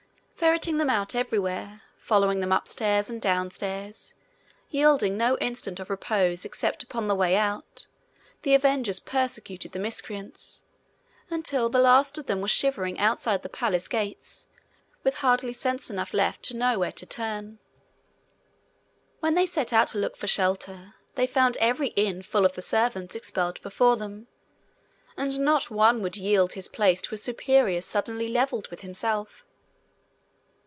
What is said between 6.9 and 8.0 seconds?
the way out,